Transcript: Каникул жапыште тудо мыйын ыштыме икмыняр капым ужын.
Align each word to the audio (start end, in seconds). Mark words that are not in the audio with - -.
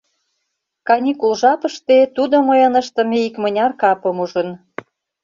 Каникул 0.87 1.31
жапыште 1.41 1.97
тудо 2.15 2.35
мыйын 2.47 2.73
ыштыме 2.81 3.17
икмыняр 3.27 3.71
капым 3.81 4.17
ужын. 4.23 4.49